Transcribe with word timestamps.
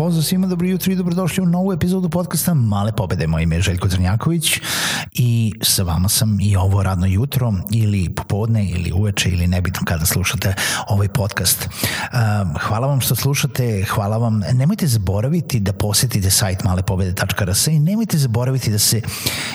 Pozdrav 0.00 0.22
svima, 0.22 0.46
dobro 0.46 0.66
jutro 0.66 0.92
i 0.92 0.96
dobrodošli 0.96 1.42
u 1.42 1.46
novu 1.46 1.72
epizodu 1.72 2.08
podcasta 2.08 2.54
Male 2.54 2.92
pobede. 2.92 3.26
Moje 3.26 3.42
ime 3.42 3.56
je 3.56 3.62
Željko 3.62 3.88
Crnjaković 3.88 4.60
i 5.12 5.52
sa 5.62 5.82
vama 5.82 6.08
sam 6.08 6.38
i 6.40 6.56
ovo 6.56 6.82
radno 6.82 7.06
jutro 7.06 7.52
ili 7.72 8.14
popodne 8.14 8.70
ili 8.70 8.92
uveče 8.92 9.30
ili 9.30 9.46
nebitno 9.46 9.80
kada 9.84 10.06
slušate 10.06 10.54
ovaj 10.88 11.08
podcast. 11.08 11.68
Um, 11.68 12.54
hvala 12.60 12.86
vam 12.86 13.00
što 13.00 13.14
slušate, 13.14 13.84
hvala 13.88 14.16
vam. 14.16 14.42
Nemojte 14.52 14.86
zaboraviti 14.86 15.60
da 15.60 15.72
posetite 15.72 16.30
sajt 16.30 16.64
malepobede.rs 16.64 17.66
i 17.66 17.80
nemojte 17.80 18.18
zaboraviti 18.18 18.70
da 18.70 18.78
se 18.78 19.02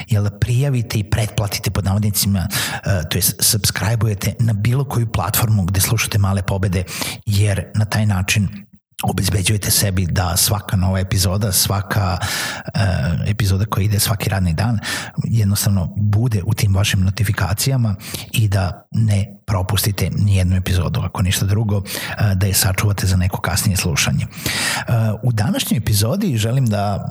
jel, 0.08 0.30
prijavite 0.40 1.00
i 1.00 1.04
pretplatite 1.04 1.72
pod 1.72 1.86
navodnicima, 1.86 2.48
uh, 2.50 3.10
to 3.10 3.18
je 3.18 3.22
subscribe-ujete 3.22 4.34
na 4.40 4.54
bilo 4.54 4.84
koju 4.84 5.12
platformu 5.12 5.64
gde 5.64 5.82
slušate 5.82 6.18
Male 6.18 6.42
pobede, 6.42 6.84
jer 7.26 7.72
na 7.76 7.86
taj 7.86 8.06
način 8.06 8.66
obezbeđujete 9.10 9.72
sebi 9.72 10.06
da 10.06 10.38
svaka 10.38 10.78
nova 10.78 11.00
epizoda, 11.00 11.52
svaka 11.52 12.18
uh, 12.22 12.82
epizoda 13.30 13.66
koja 13.66 13.84
ide 13.84 14.00
svaki 14.00 14.30
radni 14.30 14.54
dan 14.54 14.80
jednostavno 15.24 15.94
bude 15.98 16.42
u 16.46 16.54
tim 16.54 16.76
vašim 16.76 17.02
notifikacijama 17.04 17.96
i 18.32 18.48
da 18.48 18.88
ne 18.92 19.38
propustite 19.46 20.10
ni 20.10 20.36
jednu 20.36 20.56
epizodu, 20.56 21.02
ako 21.02 21.22
ništa 21.22 21.46
drugo, 21.46 21.78
uh, 21.78 21.84
da 22.36 22.46
je 22.48 22.54
sačuvate 22.54 23.08
za 23.08 23.18
neko 23.18 23.42
kasnije 23.42 23.78
slušanje. 23.78 24.26
Uh, 24.26 24.94
u 25.24 25.32
današnjoj 25.32 25.78
epizodi 25.78 26.38
želim 26.38 26.66
da 26.66 27.10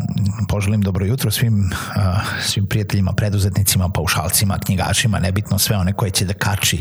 poželim 0.49 0.83
dobro 0.83 1.07
jutro 1.07 1.31
svim, 1.31 1.71
uh, 1.97 2.03
svim 2.43 2.67
prijateljima, 2.67 3.13
preduzetnicima, 3.13 3.89
paušalcima, 3.89 4.59
knjigašima, 4.59 5.19
nebitno 5.19 5.59
sve 5.59 5.77
one 5.77 5.93
koje 5.93 6.11
će 6.11 6.25
da 6.25 6.35
kači 6.35 6.81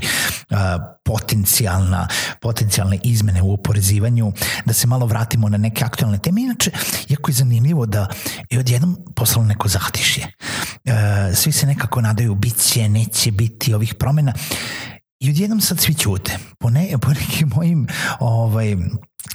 potencijalna, 1.04 2.08
potencijalne 2.42 3.00
izmene 3.04 3.42
u 3.42 3.54
oporezivanju, 3.54 4.32
da 4.66 4.74
se 4.74 4.88
malo 4.88 5.06
vratimo 5.06 5.50
na 5.50 5.58
neke 5.58 5.84
aktualne 5.84 6.18
teme. 6.18 6.42
Inače, 6.42 6.72
jako 7.10 7.32
je 7.32 7.36
zanimljivo 7.36 7.86
da 7.86 8.08
je 8.50 8.60
odjednom 8.60 8.98
poslalo 9.16 9.48
neko 9.48 9.68
zatišje. 9.68 10.28
E, 10.86 11.36
svi 11.36 11.52
se 11.52 11.68
nekako 11.68 12.02
nadaju, 12.02 12.36
bit 12.36 12.58
će, 12.58 12.90
neće 12.90 13.32
biti 13.32 13.74
ovih 13.74 13.96
promena. 13.96 14.34
I 15.24 15.30
odjednom 15.30 15.62
sad 15.62 15.80
svi 15.80 15.94
ćute. 15.94 16.38
Po, 16.60 16.70
ne, 16.70 16.88
po 17.02 17.10
nekim 17.10 17.52
mojim 17.56 17.88
ovaj, 18.20 18.76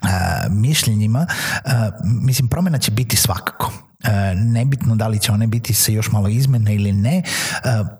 a, 0.03 0.46
mišljenjima, 0.51 1.27
a, 1.64 1.90
mislim, 2.05 2.48
promena 2.48 2.79
će 2.79 2.90
biti 2.90 3.17
svakako 3.17 3.87
nebitno 4.35 4.97
da 4.97 5.09
li 5.09 5.19
će 5.19 5.33
one 5.33 5.47
biti 5.47 5.75
sa 5.75 5.92
još 5.92 6.11
malo 6.13 6.29
izmene 6.29 6.75
ili 6.75 6.92
ne, 6.92 7.17
e, 7.17 7.23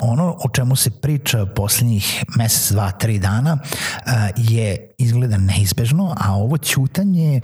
ono 0.01 0.37
o 0.45 0.49
čemu 0.49 0.77
se 0.77 0.91
priča 0.91 1.47
poslednjih 1.47 2.25
mesec, 2.37 2.73
dva, 2.73 2.91
tri 2.91 3.19
dana 3.19 3.59
e, 4.07 4.11
je 4.37 4.95
izgleda 4.99 5.39
neizbežno, 5.39 6.15
a 6.21 6.35
ovo 6.35 6.59
ćutanje 6.59 7.41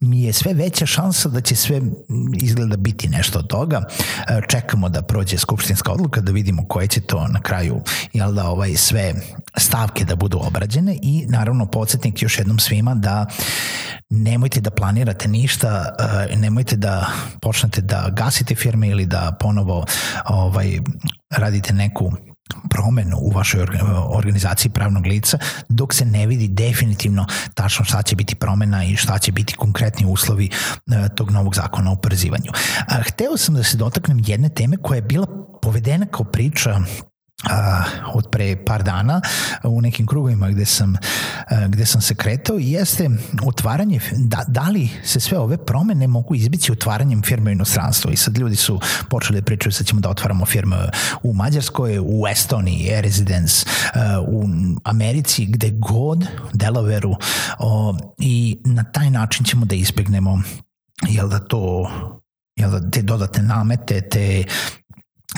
mi 0.00 0.22
je 0.22 0.32
sve 0.32 0.54
veća 0.54 0.86
šansa 0.86 1.28
da 1.28 1.40
će 1.40 1.56
sve 1.56 1.80
izgleda 2.34 2.76
biti 2.76 3.08
nešto 3.08 3.38
od 3.38 3.46
toga. 3.46 3.82
Čekamo 4.48 4.88
da 4.88 5.02
prođe 5.02 5.38
skupštinska 5.38 5.92
odluka, 5.92 6.20
da 6.20 6.32
vidimo 6.32 6.66
koje 6.68 6.86
će 6.86 7.00
to 7.00 7.28
na 7.28 7.40
kraju, 7.40 7.80
jel 8.12 8.32
da, 8.32 8.48
ovaj, 8.48 8.74
sve 8.76 9.14
stavke 9.56 10.04
da 10.04 10.16
budu 10.16 10.40
obrađene 10.42 10.98
i 11.02 11.26
naravno 11.28 11.66
podsjetnik 11.66 12.22
još 12.22 12.38
jednom 12.38 12.58
svima 12.58 12.94
da 12.94 13.26
nemojte 14.10 14.60
da 14.60 14.70
planirate 14.70 15.28
ništa, 15.28 15.94
nemojte 16.36 16.76
da 16.76 17.06
počnete 17.40 17.80
da 17.80 18.08
gasite 18.12 18.54
firme 18.54 18.88
ili 18.88 19.06
da 19.06 19.36
ponovo 19.40 19.84
ovaj, 20.26 20.78
radite 21.30 21.72
neku 21.72 22.12
promenu 22.70 23.16
u 23.20 23.30
vašoj 23.30 23.66
organizaciji 24.08 24.70
pravnog 24.70 25.06
lica 25.06 25.38
dok 25.68 25.94
se 25.94 26.04
ne 26.04 26.26
vidi 26.26 26.48
definitivno 26.48 27.26
tačno 27.54 27.84
šta 27.84 28.02
će 28.02 28.16
biti 28.16 28.34
promena 28.34 28.84
i 28.84 28.96
šta 28.96 29.18
će 29.18 29.32
biti 29.32 29.54
konkretni 29.54 30.06
uslovi 30.06 30.50
e, 30.50 31.08
tog 31.14 31.30
novog 31.30 31.54
zakona 31.54 31.90
o 31.90 31.92
oporezivanju. 31.92 32.52
Hteo 33.08 33.36
sam 33.36 33.54
da 33.54 33.62
se 33.62 33.76
dotaknem 33.76 34.22
jedne 34.26 34.48
teme 34.48 34.76
koja 34.76 34.96
je 34.96 35.02
bila 35.02 35.26
povedena 35.62 36.06
kao 36.06 36.24
priča 36.24 36.80
uh, 37.44 38.14
od 38.14 38.30
pre 38.30 38.56
par 38.64 38.82
dana 38.82 39.20
u 39.64 39.80
nekim 39.80 40.06
krugovima 40.06 40.50
gde 40.50 40.64
sam, 40.64 40.90
uh, 40.90 41.66
gde 41.68 41.86
sam 41.86 42.00
se 42.00 42.14
kretao 42.14 42.58
i 42.58 42.70
jeste 42.70 43.10
otvaranje, 43.46 44.00
da, 44.16 44.44
da 44.48 44.68
li 44.68 44.88
se 45.04 45.20
sve 45.20 45.38
ove 45.38 45.56
promene 45.56 46.06
mogu 46.06 46.34
izbići 46.34 46.72
otvaranjem 46.72 47.22
firme 47.22 47.50
u 47.50 47.52
inostranstvu? 47.52 48.10
I 48.10 48.16
sad 48.16 48.38
ljudi 48.38 48.56
su 48.56 48.80
počeli 49.10 49.40
da 49.40 49.44
pričaju 49.44 49.72
sad 49.72 49.86
ćemo 49.86 50.00
da 50.00 50.08
otvaramo 50.08 50.46
firme 50.46 50.76
u 51.22 51.34
Mađarskoj, 51.34 51.98
u 51.98 52.26
Estoniji, 52.30 52.88
e-residence, 52.90 53.66
uh, 53.94 54.28
u 54.28 54.48
Americi, 54.84 55.46
gde 55.46 55.70
god, 55.70 56.26
Delaveru 56.52 57.14
i 58.18 58.58
na 58.64 58.84
taj 58.84 59.10
način 59.10 59.44
ćemo 59.44 59.66
da 59.66 59.74
izbegnemo 59.74 60.42
jel 61.08 61.28
da 61.28 61.38
to 61.38 61.90
jel 62.56 62.70
da 62.70 62.90
te 62.90 63.02
dodatne 63.02 63.42
namete, 63.42 64.00
te 64.00 64.44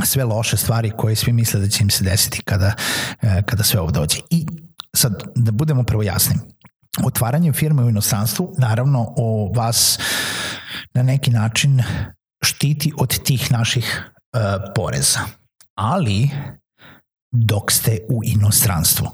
sve 0.05 0.25
loše 0.25 0.57
stvari 0.57 0.93
koje 0.97 1.17
svi 1.17 1.33
misle 1.33 1.61
da 1.61 1.69
će 1.69 1.83
im 1.85 1.91
se 1.91 2.05
desiti 2.05 2.43
kada, 2.43 2.75
e, 3.23 3.43
kada 3.47 3.63
sve 3.63 3.81
ovo 3.81 3.91
dođe. 3.91 4.19
I 4.31 4.47
sad, 4.97 5.23
da 5.37 5.53
budemo 5.53 5.83
prvo 5.83 6.03
jasni, 6.03 6.37
otvaranje 7.05 7.53
firme 7.53 7.83
u 7.83 7.89
inostranstvu 7.89 8.55
naravno 8.59 9.15
o 9.17 9.53
vas 9.55 9.99
na 10.95 11.03
neki 11.03 11.31
način 11.31 11.83
štiti 12.43 12.93
od 12.97 13.23
tih 13.25 13.53
naših 13.53 14.11
uh, 14.33 14.41
poreza. 14.75 15.21
Ali 15.75 16.31
dok 17.33 17.73
ste 17.73 17.99
u 18.09 18.21
inostranstvu. 18.25 19.11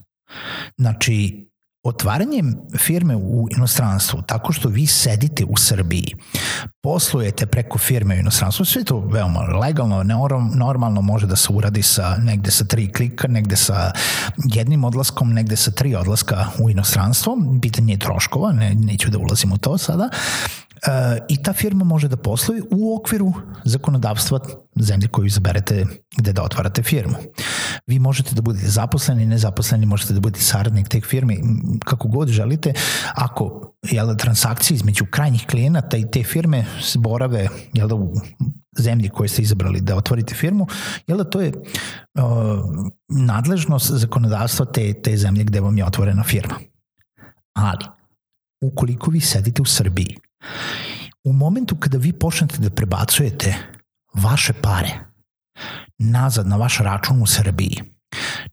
Znači, 0.79 1.46
Otvaranjem 1.87 2.57
firme 2.79 3.17
u 3.17 3.49
inostranstvu, 3.57 4.23
tako 4.23 4.53
što 4.53 4.69
vi 4.69 4.87
sedite 4.87 5.45
u 5.45 5.57
Srbiji, 5.57 6.15
poslujete 6.83 7.47
preko 7.47 7.79
firme 7.79 8.15
u 8.15 8.19
inostranstvu, 8.19 8.65
sve 8.65 8.85
to 8.85 9.01
veoma 9.01 9.41
legalno, 9.41 10.03
normalno 10.55 11.01
može 11.01 11.27
da 11.27 11.37
se 11.37 11.53
uradi 11.53 11.83
sa 11.83 12.17
negde 12.17 12.51
sa 12.51 12.65
tri 12.65 12.93
klika, 12.93 13.29
negde 13.29 13.57
sa 13.57 13.93
jednim 14.45 14.85
odlaskom, 14.85 15.33
negde 15.33 15.57
sa 15.57 15.71
tri 15.71 15.95
odlaska 15.95 16.47
u 16.59 16.71
inostranstvo, 16.71 17.37
pitanje 17.63 17.93
je 17.93 17.99
troškova, 17.99 18.53
ne, 18.53 18.75
neću 18.75 19.11
da 19.11 19.19
ulazim 19.19 19.53
u 19.53 19.59
to 19.59 19.79
sada, 19.79 20.11
E, 20.77 21.19
i 21.29 21.43
ta 21.43 21.53
firma 21.53 21.85
može 21.85 22.09
da 22.09 22.17
posluje 22.17 22.63
u 22.71 22.97
okviru 22.97 23.33
zakonodavstva 23.65 24.41
zemlje 24.77 25.09
koju 25.09 25.27
izaberete 25.27 25.87
gde 26.17 26.33
da 26.33 26.43
otvarate 26.43 26.83
firmu. 26.83 27.15
Vi 27.87 27.99
možete 27.99 28.35
da 28.35 28.43
budete 28.43 28.69
zaposleni, 28.69 29.27
nezaposleni, 29.27 29.87
možete 29.87 30.15
da 30.15 30.21
budete 30.21 30.45
saradnik 30.45 30.89
te 30.89 31.01
firme, 31.01 31.37
kako 31.85 32.09
god 32.09 32.29
želite. 32.29 32.73
Ako 33.15 33.73
jel, 33.91 34.07
da, 34.07 34.17
transakcije 34.17 34.75
između 34.75 35.07
krajnjih 35.11 35.47
klijenata 35.47 35.97
i 35.97 36.11
te 36.11 36.23
firme 36.25 36.65
borave 36.97 37.49
jel, 37.73 37.89
da, 37.89 37.95
u 37.95 38.15
zemlji 38.79 39.09
koje 39.09 39.29
ste 39.29 39.43
izabrali 39.43 39.81
da 39.81 39.97
otvorite 39.97 40.35
firmu, 40.35 40.67
jel 41.07 41.25
to 41.31 41.41
je 41.41 41.53
uh, 41.53 42.25
nadležnost 43.09 43.91
zakonodavstva 43.91 44.67
te, 44.67 45.03
te 45.03 45.17
zemlje 45.17 45.45
gde 45.45 45.61
vam 45.61 45.79
je 45.79 45.85
otvorena 45.85 46.23
firma. 46.23 46.55
Ali, 47.55 47.85
ukoliko 48.61 49.11
vi 49.11 49.21
sedite 49.21 49.63
u 49.63 49.65
Srbiji 49.65 50.17
U 51.25 51.33
momentu 51.33 51.77
kada 51.77 51.99
vi 51.99 52.13
počnete 52.13 52.59
da 52.59 52.71
prebacujete 52.71 53.55
vaše 54.15 54.53
pare 54.53 54.91
nazad 55.99 56.47
na 56.47 56.57
vaš 56.57 56.79
račun 56.79 57.23
u 57.23 57.27
Srbiji, 57.27 57.83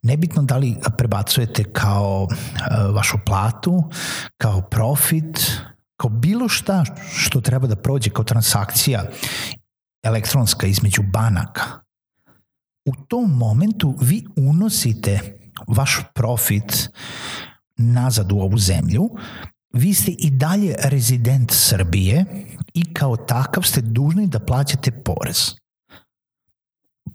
nebitno 0.02 0.42
da 0.42 0.56
li 0.56 0.76
prebacujete 0.98 1.64
kao 1.72 2.22
uh, 2.22 2.94
vašu 2.94 3.18
platu, 3.26 3.90
kao 4.36 4.60
profit, 4.60 5.60
kao 6.00 6.10
bilo 6.10 6.48
šta 6.48 6.84
što 7.12 7.40
treba 7.40 7.66
da 7.66 7.76
prođe 7.76 8.10
kao 8.10 8.24
transakcija 8.24 9.04
elektronska 10.04 10.66
između 10.66 11.02
banaka, 11.02 11.64
u 12.86 12.92
tom 13.08 13.30
momentu 13.30 13.94
vi 14.00 14.26
unosite 14.36 15.38
vaš 15.68 16.00
profit 16.14 16.90
nazad 17.76 18.32
u 18.32 18.36
ovu 18.36 18.58
zemlju, 18.58 19.10
vi 19.72 19.94
ste 19.94 20.10
i 20.10 20.30
dalje 20.30 20.74
rezident 20.78 21.52
Srbije 21.52 22.24
i 22.74 22.94
kao 22.94 23.16
takav 23.16 23.62
ste 23.62 23.80
dužni 23.80 24.26
da 24.26 24.40
plaćate 24.40 24.90
porez. 24.90 25.54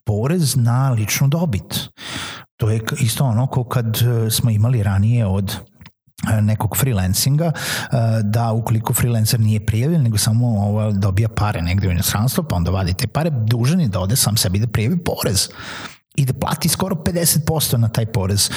Porez 0.10 0.56
na 0.56 0.90
ličnu 0.90 1.28
dobit. 1.28 1.90
To 2.58 2.70
je 2.70 2.82
isto 3.00 3.26
ono 3.26 3.48
kao 3.48 3.64
kad 3.64 3.98
e, 3.98 4.32
smo 4.32 4.50
imali 4.50 4.84
ranije 4.84 5.26
od 5.26 5.56
e, 6.32 6.42
nekog 6.42 6.78
freelancinga, 6.78 7.46
e, 7.46 7.52
da 8.24 8.52
ukoliko 8.52 8.94
freelancer 8.94 9.40
nije 9.40 9.66
prijavljen, 9.66 10.04
nego 10.04 10.18
samo 10.18 10.48
ovo, 10.48 10.92
dobija 10.92 11.30
pare 11.30 11.62
negde 11.62 11.88
u 11.88 11.92
inostranstvo, 11.92 12.44
pa 12.44 12.56
onda 12.56 12.72
vadite 12.72 13.08
pare, 13.08 13.30
dužan 13.30 13.82
je 13.82 13.88
da 13.88 14.00
ode 14.00 14.16
sam 14.16 14.38
sebi 14.38 14.60
da 14.60 14.68
prijavi 14.68 15.04
porez 15.04 15.50
i 16.16 16.26
da 16.26 16.34
plati 16.34 16.70
skoro 16.70 16.96
50% 16.96 17.78
na 17.78 17.90
taj 17.90 18.06
porez, 18.06 18.50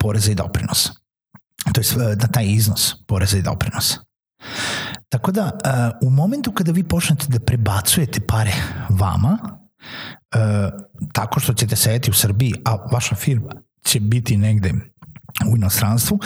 poreza 0.00 0.32
i 0.32 0.34
doprinos. 0.34 0.88
To 1.72 1.80
je 1.80 2.16
na 2.16 2.26
taj 2.26 2.46
iznos 2.46 2.94
poreza 3.06 3.38
i 3.38 3.42
doprinosa. 3.42 3.98
Tako 5.08 5.32
da, 5.32 5.58
u 6.02 6.10
momentu 6.10 6.52
kada 6.52 6.72
vi 6.72 6.84
počnete 6.84 7.26
da 7.28 7.40
prebacujete 7.40 8.20
pare 8.20 8.52
vama, 8.88 9.38
tako 11.12 11.40
što 11.40 11.54
ćete 11.54 11.76
sedeti 11.76 12.10
u 12.10 12.14
Srbiji, 12.14 12.54
a 12.64 12.76
vaša 12.92 13.14
firma 13.14 13.50
će 13.84 14.00
biti 14.00 14.36
negde 14.36 14.72
u 15.52 15.56
inostranstvu, 15.56 16.18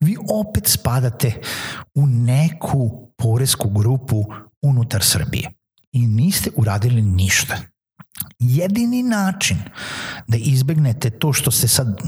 vi 0.00 0.16
opet 0.46 0.66
spadate 0.66 1.40
u 1.94 2.06
neku 2.06 3.08
poresku 3.18 3.68
grupu 3.68 4.24
unutar 4.62 5.02
Srbije 5.02 5.50
i 5.92 6.06
niste 6.06 6.50
uradili 6.56 7.02
ništa. 7.02 7.56
Jedini 8.38 9.02
način 9.02 9.56
da 10.28 10.36
izbegnete 10.36 11.10
to 11.10 11.32
što 11.32 11.50
ste 11.50 11.68
sad, 11.68 12.00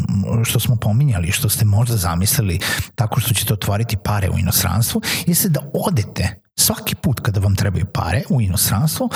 što 0.45 0.61
smo 0.61 0.77
pominjali, 0.77 1.33
što 1.33 1.49
ste 1.49 1.65
možda 1.65 1.97
zamislili 1.97 2.59
tako 2.95 3.21
što 3.21 3.35
ćete 3.35 3.53
otvoriti 3.53 3.97
pare 4.05 4.31
u 4.31 4.39
inostranstvu, 4.39 5.03
jeste 5.27 5.49
da 5.49 5.61
odete 5.75 6.43
svaki 6.59 6.95
put 6.95 7.21
kada 7.21 7.41
vam 7.41 7.57
trebaju 7.57 7.87
pare 7.87 8.23
u 8.31 8.41
inostranstvo 8.41 9.09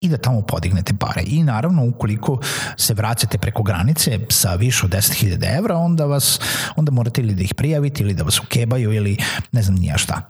i 0.00 0.08
da 0.08 0.16
tamo 0.16 0.40
podignete 0.40 0.94
pare. 0.98 1.22
I 1.26 1.42
naravno, 1.42 1.86
ukoliko 1.86 2.40
se 2.76 2.94
vraćate 2.94 3.38
preko 3.38 3.62
granice 3.62 4.18
sa 4.28 4.54
više 4.54 4.86
od 4.86 4.92
10.000 4.92 5.58
evra, 5.58 5.76
onda, 5.76 6.04
vas, 6.04 6.40
onda 6.76 6.92
morate 6.92 7.20
ili 7.20 7.34
da 7.34 7.42
ih 7.42 7.54
prijavite 7.54 8.02
ili 8.02 8.14
da 8.14 8.22
vas 8.22 8.40
ukebaju 8.40 8.92
ili 8.92 9.16
ne 9.52 9.62
znam 9.62 9.76
nija 9.76 9.98
šta 9.98 10.28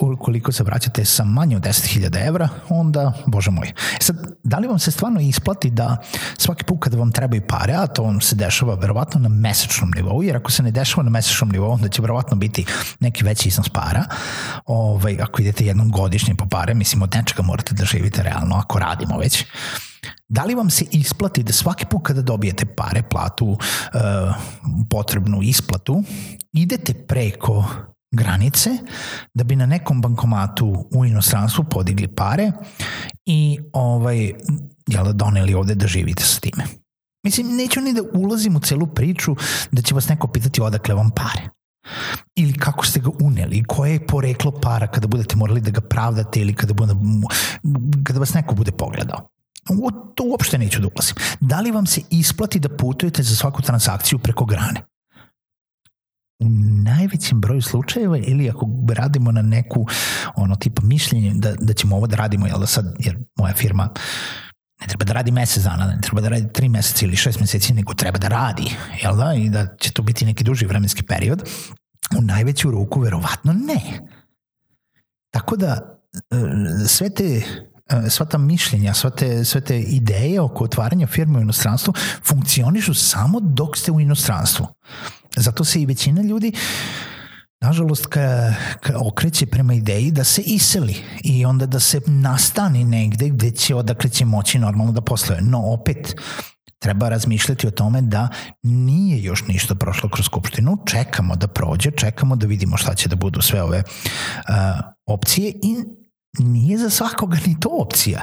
ukoliko 0.00 0.52
se 0.52 0.64
vraćate 0.64 1.04
sa 1.04 1.24
manje 1.24 1.56
od 1.56 1.62
10.000 1.62 2.26
evra, 2.26 2.48
onda, 2.68 3.12
bože 3.26 3.50
moj. 3.50 3.68
E 3.68 4.00
sad, 4.00 4.16
da 4.42 4.58
li 4.58 4.68
vam 4.68 4.78
se 4.78 4.90
stvarno 4.90 5.20
isplati 5.20 5.70
da 5.70 5.96
svaki 6.38 6.64
put 6.64 6.78
kada 6.80 6.96
vam 6.96 7.12
trebaju 7.12 7.42
pare, 7.48 7.74
a 7.74 7.86
to 7.86 8.02
vam 8.02 8.20
se 8.20 8.36
dešava 8.36 8.74
verovatno 8.74 9.20
na 9.20 9.28
mesečnom 9.28 9.90
nivou, 9.96 10.22
jer 10.22 10.36
ako 10.36 10.50
se 10.50 10.62
ne 10.62 10.70
dešava 10.70 11.02
na 11.02 11.10
mesečnom 11.10 11.50
nivou, 11.50 11.70
onda 11.70 11.88
će 11.88 12.02
verovatno 12.02 12.36
biti 12.36 12.64
neki 13.00 13.24
veći 13.24 13.48
iznos 13.48 13.68
para. 13.68 14.04
Ovaj, 14.66 15.18
ako 15.22 15.42
idete 15.42 15.66
jednom 15.66 15.90
godišnje 15.90 16.34
po 16.34 16.46
pare, 16.46 16.74
mislim, 16.74 17.02
od 17.02 17.14
nečega 17.14 17.42
morate 17.42 17.74
da 17.74 17.84
živite 17.84 18.22
realno, 18.22 18.61
ako 18.62 18.78
radimo 18.78 19.18
već. 19.18 19.44
Da 20.28 20.44
li 20.44 20.54
vam 20.54 20.70
se 20.70 20.84
isplati 20.90 21.42
da 21.42 21.52
svaki 21.52 21.86
put 21.86 22.00
kada 22.02 22.22
dobijete 22.22 22.66
pare, 22.66 23.02
platu, 23.02 23.46
uh, 23.46 23.58
potrebnu 24.90 25.42
isplatu, 25.42 26.02
idete 26.52 26.94
preko 26.94 27.64
granice 28.12 28.70
da 29.34 29.44
bi 29.44 29.56
na 29.56 29.66
nekom 29.66 30.00
bankomatu 30.00 30.88
u 30.94 31.04
inostranstvu 31.04 31.64
podigli 31.64 32.08
pare 32.08 32.52
i 33.26 33.58
ovaj, 33.72 34.32
jel, 34.86 35.12
doneli 35.12 35.54
ovde 35.54 35.74
da 35.74 35.86
živite 35.86 36.24
sa 36.24 36.40
time. 36.40 36.64
Mislim, 37.24 37.56
neću 37.56 37.80
ni 37.80 37.92
da 37.92 38.02
ulazim 38.14 38.56
u 38.56 38.60
celu 38.60 38.86
priču 38.86 39.36
da 39.72 39.82
će 39.82 39.94
vas 39.94 40.08
neko 40.08 40.28
pitati 40.28 40.60
odakle 40.60 40.94
vam 40.94 41.10
pare. 41.10 41.48
Ili 42.34 42.52
kako 42.52 42.86
ste 42.86 43.00
ga 43.00 43.10
uneli, 43.20 43.64
koje 43.64 43.92
je 43.92 44.06
poreklo 44.06 44.50
para 44.50 44.86
kada 44.86 45.06
budete 45.06 45.36
morali 45.36 45.60
da 45.60 45.70
ga 45.70 45.80
pravdate 45.80 46.40
ili 46.40 46.54
kada, 46.54 46.74
bude, 46.74 46.94
kada 48.04 48.18
vas 48.18 48.34
neko 48.34 48.54
bude 48.54 48.72
pogledao. 48.72 49.28
U 49.70 49.90
to 50.14 50.24
uopšte 50.24 50.58
neću 50.58 50.80
da 50.80 50.88
ulazim. 50.94 51.16
Da 51.40 51.60
li 51.60 51.70
vam 51.70 51.86
se 51.86 52.00
isplati 52.10 52.58
da 52.58 52.68
putujete 52.68 53.22
za 53.22 53.36
svaku 53.36 53.62
transakciju 53.62 54.18
preko 54.18 54.44
grane? 54.44 54.82
u 56.42 56.48
najvećem 56.84 57.40
broju 57.40 57.62
slučajeva 57.62 58.18
ili 58.18 58.50
ako 58.50 58.68
radimo 58.94 59.32
na 59.32 59.42
neku 59.42 59.86
ono 60.36 60.56
tipa 60.56 60.82
mišljenje 60.82 61.32
da, 61.34 61.54
da 61.60 61.72
ćemo 61.72 61.96
ovo 61.96 62.06
da 62.06 62.16
radimo, 62.16 62.46
jel 62.46 62.58
da 62.58 62.66
sad, 62.66 62.96
jer 62.98 63.18
moja 63.36 63.54
firma 63.54 63.88
ne 64.82 64.86
treba 64.88 65.04
da 65.04 65.12
radi 65.12 65.30
mesec 65.30 65.62
dana, 65.62 65.86
ne 65.86 66.00
treba 66.02 66.20
da 66.20 66.28
radi 66.28 66.52
tri 66.52 66.68
meseca 66.68 67.06
ili 67.06 67.16
šest 67.16 67.40
meseci, 67.40 67.72
nego 67.72 67.94
treba 67.94 68.18
da 68.18 68.28
radi, 68.28 68.74
jel 69.02 69.16
da? 69.16 69.34
I 69.34 69.48
da 69.50 69.66
će 69.80 69.92
to 69.92 70.02
biti 70.02 70.24
neki 70.24 70.44
duži 70.44 70.66
vremenski 70.66 71.02
period. 71.02 71.42
U 72.18 72.22
najveću 72.22 72.70
ruku 72.70 73.00
verovatno 73.00 73.52
ne. 73.52 73.80
Tako 75.30 75.56
da 75.56 75.98
e, 76.12 76.88
sve 76.88 77.10
te 77.10 77.24
e, 77.24 78.10
sva 78.10 78.26
ta 78.26 78.38
mišljenja, 78.38 78.94
sva 78.94 79.10
te, 79.10 79.44
sve 79.44 79.60
te 79.60 79.80
ideje 79.80 80.40
oko 80.40 80.64
otvaranja 80.64 81.06
firme 81.06 81.38
u 81.38 81.42
inostranstvu 81.42 81.94
funkcionišu 82.24 82.94
samo 82.94 83.40
dok 83.40 83.76
ste 83.76 83.92
u 83.92 84.00
inostranstvu. 84.00 84.66
Zato 85.36 85.64
se 85.64 85.82
i 85.82 85.86
većina 85.86 86.22
ljudi 86.22 86.52
nažalost 87.62 88.06
ka, 88.06 88.54
ka 88.80 88.98
okreće 88.98 89.46
prema 89.46 89.74
ideji 89.74 90.10
da 90.10 90.24
se 90.24 90.42
iseli 90.42 90.96
i 91.24 91.44
onda 91.44 91.66
da 91.66 91.80
se 91.80 92.00
nastani 92.06 92.84
negde 92.84 93.28
gde 93.28 93.50
će 93.50 93.74
odakle 93.74 94.10
će 94.10 94.24
moći 94.24 94.58
normalno 94.58 94.92
da 94.92 95.00
posluje. 95.00 95.40
No 95.40 95.72
opet, 95.72 96.16
treba 96.78 97.08
razmišljati 97.08 97.66
o 97.66 97.70
tome 97.70 98.02
da 98.02 98.28
nije 98.62 99.22
još 99.22 99.46
ništa 99.46 99.74
prošlo 99.74 100.08
kroz 100.10 100.26
Skupštinu, 100.26 100.78
čekamo 100.86 101.36
da 101.36 101.46
prođe, 101.46 101.90
čekamo 101.90 102.36
da 102.36 102.46
vidimo 102.46 102.76
šta 102.76 102.94
će 102.94 103.08
da 103.08 103.16
budu 103.16 103.40
sve 103.40 103.62
ove 103.62 103.82
uh, 103.82 104.54
opcije 105.06 105.50
i 105.50 105.76
nije 106.38 106.78
za 106.78 106.90
svakoga 106.90 107.38
ni 107.46 107.60
to 107.60 107.68
opcija. 107.68 108.22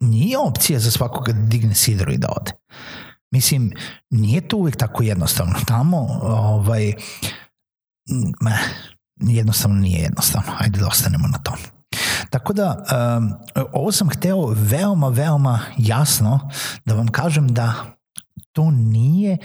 Nije 0.00 0.38
opcija 0.38 0.78
za 0.78 0.90
svakoga 0.90 1.32
da 1.32 1.46
digne 1.46 1.74
sidro 1.74 2.12
i 2.12 2.18
da 2.18 2.28
ode. 2.40 2.52
Mislim, 3.30 3.72
nije 4.10 4.40
to 4.48 4.56
uvek 4.56 4.76
tako 4.76 5.02
jednostavno. 5.02 5.54
Tamo, 5.66 5.96
ovaj, 6.22 6.94
meh, 8.40 8.60
jednostavno 9.16 9.76
nije 9.76 10.00
jednostavno. 10.00 10.52
Ajde 10.58 10.80
da 10.80 10.86
ostanemo 10.86 11.28
na 11.28 11.38
tom. 11.38 11.56
Tako 12.30 12.52
da, 12.52 12.84
um, 13.18 13.32
ovo 13.72 13.92
sam 13.92 14.08
hteo 14.08 14.46
veoma, 14.46 15.08
veoma 15.08 15.60
jasno 15.78 16.50
da 16.84 16.94
vam 16.94 17.08
kažem 17.08 17.48
da 17.48 17.74
to 18.52 18.70
nije 18.70 19.36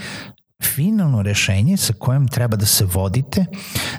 finalno 0.63 1.21
rešenje 1.21 1.77
sa 1.77 1.93
kojem 1.93 2.27
treba 2.27 2.57
da 2.57 2.65
se 2.65 2.85
vodite, 2.85 3.45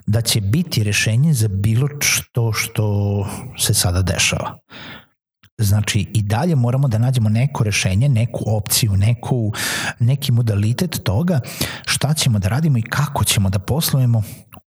da 0.07 0.21
će 0.21 0.41
biti 0.41 0.85
rešenje 0.85 1.33
za 1.33 1.49
bilo 1.49 1.89
što 2.01 2.53
što 2.53 3.27
se 3.59 3.75
sada 3.75 4.03
dešava. 4.03 4.59
Znači 5.59 6.11
i 6.15 6.23
dalje 6.23 6.55
moramo 6.57 6.89
da 6.89 6.99
nađemo 6.99 7.29
neko 7.29 7.65
rešenje, 7.65 8.09
neku 8.09 8.45
opciju, 8.47 8.97
neku, 8.97 9.53
neki 10.01 10.33
modalitet 10.33 11.01
toga 11.05 11.41
šta 11.87 12.15
ćemo 12.15 12.39
da 12.39 12.49
radimo 12.49 12.79
i 12.79 12.83
kako 12.83 13.25
ćemo 13.25 13.51
da 13.51 13.59
poslujemo 13.59 14.23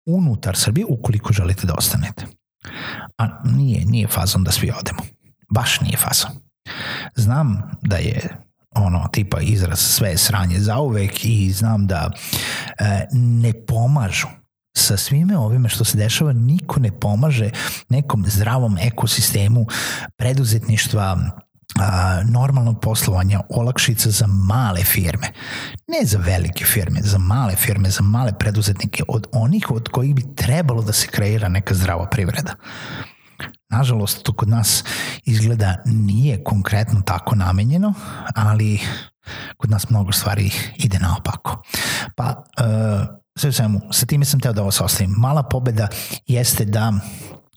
unutar 0.06 0.56
Srbije 0.56 0.86
ukoliko 0.88 1.32
želite 1.32 1.66
da 1.66 1.74
ostanete. 1.74 2.26
A 3.18 3.42
nije, 3.44 3.84
nije 3.84 4.08
fazon 4.08 4.44
da 4.44 4.52
svi 4.52 4.72
odemo. 4.80 5.02
Baš 5.50 5.80
nije 5.80 5.96
fazon. 5.96 6.30
Znam 7.14 7.70
da 7.82 7.96
je 7.96 8.36
ono 8.70 9.08
tipa 9.12 9.40
izraz 9.40 9.78
sve 9.78 10.16
sranje 10.16 10.58
zauvek 10.58 11.24
i 11.24 11.52
znam 11.52 11.86
da 11.86 12.10
e, 12.78 13.06
ne 13.12 13.52
pomažu 13.66 14.26
sa 14.76 14.96
svime 14.96 15.38
ovime 15.38 15.68
što 15.68 15.84
se 15.84 15.98
dešava 15.98 16.32
niko 16.32 16.80
ne 16.80 17.00
pomaže 17.00 17.50
nekom 17.88 18.24
zdravom 18.26 18.78
ekosistemu 18.78 19.66
preduzetništva 20.16 21.18
a, 21.80 22.22
normalnog 22.24 22.80
poslovanja, 22.80 23.40
olakšica 23.48 24.10
za 24.10 24.26
male 24.26 24.84
firme. 24.84 25.32
Ne 25.88 26.06
za 26.06 26.18
velike 26.18 26.64
firme, 26.64 27.00
za 27.02 27.18
male 27.18 27.56
firme, 27.56 27.90
za 27.90 28.02
male 28.02 28.32
preduzetnike, 28.38 29.02
od 29.08 29.26
onih 29.32 29.70
od 29.70 29.88
kojih 29.88 30.14
bi 30.14 30.34
trebalo 30.34 30.82
da 30.82 30.92
se 30.92 31.06
kreira 31.06 31.48
neka 31.48 31.74
zdrava 31.74 32.06
privreda. 32.06 32.54
Nažalost, 33.68 34.22
to 34.22 34.32
kod 34.32 34.48
nas 34.48 34.84
izgleda 35.24 35.82
nije 35.84 36.44
konkretno 36.44 37.00
tako 37.00 37.34
namenjeno, 37.34 37.94
ali 38.34 38.80
kod 39.56 39.70
nas 39.70 39.90
mnogo 39.90 40.12
stvari 40.12 40.50
ide 40.76 40.98
naopako. 40.98 41.62
Pa, 42.16 42.44
uh, 42.60 43.25
sve 43.36 43.48
u 43.48 43.52
svemu, 43.52 43.80
sa 43.92 44.06
time 44.06 44.24
sam 44.24 44.40
teo 44.40 44.52
da 44.52 44.62
vas 44.62 44.80
ostavim. 44.80 45.14
Mala 45.18 45.42
pobeda 45.42 45.88
jeste 46.26 46.64
da 46.64 46.92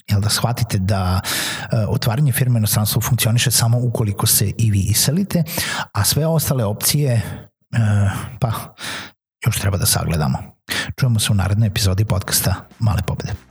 jel 0.09 0.21
da 0.21 0.29
shvatite 0.29 0.77
da 0.77 1.21
uh, 1.21 1.79
otvaranje 1.87 2.31
firme 2.31 2.53
na 2.53 2.59
inostranstvu 2.59 3.01
funkcioniše 3.01 3.51
samo 3.51 3.79
ukoliko 3.79 4.27
se 4.27 4.51
i 4.57 4.71
vi 4.71 4.79
iselite, 4.79 5.43
a 5.93 6.03
sve 6.03 6.27
ostale 6.27 6.65
opcije 6.65 7.21
uh, 7.71 8.11
pa 8.39 8.51
još 9.45 9.59
treba 9.59 9.77
da 9.77 9.85
sagledamo. 9.85 10.37
Čujemo 10.99 11.19
se 11.19 11.31
u 11.31 11.35
narednoj 11.35 11.67
epizodi 11.67 12.05
podcasta 12.05 12.55
Male 12.79 13.01
pobede. 13.07 13.48